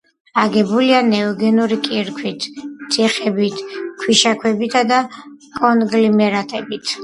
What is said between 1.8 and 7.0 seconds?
კირქვებით, თიხებით, ქვიშაქვებითა და კონგლომერატებით.